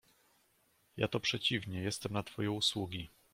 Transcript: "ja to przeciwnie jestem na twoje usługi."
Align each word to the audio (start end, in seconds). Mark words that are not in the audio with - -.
"ja 0.97 1.07
to 1.07 1.19
przeciwnie 1.19 1.81
jestem 1.81 2.13
na 2.13 2.23
twoje 2.23 2.51
usługi." 2.51 3.09